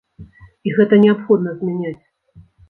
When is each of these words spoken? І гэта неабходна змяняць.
І 0.69 0.73
гэта 0.77 0.99
неабходна 1.03 1.53
змяняць. 1.61 2.01